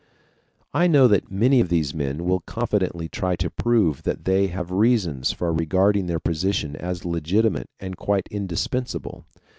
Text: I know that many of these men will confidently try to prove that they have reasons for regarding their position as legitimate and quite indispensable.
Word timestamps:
I 0.73 0.87
know 0.87 1.07
that 1.09 1.29
many 1.29 1.59
of 1.59 1.69
these 1.69 1.93
men 1.93 2.25
will 2.25 2.39
confidently 2.39 3.07
try 3.07 3.35
to 3.35 3.51
prove 3.51 4.01
that 4.01 4.25
they 4.25 4.47
have 4.47 4.71
reasons 4.71 5.31
for 5.31 5.53
regarding 5.53 6.07
their 6.07 6.19
position 6.19 6.75
as 6.75 7.05
legitimate 7.05 7.69
and 7.79 7.95
quite 7.95 8.27
indispensable. 8.31 9.25